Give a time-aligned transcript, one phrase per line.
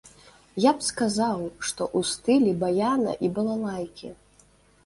[0.63, 4.09] Я б сказаў, што ў стылі баяна і балалайкі!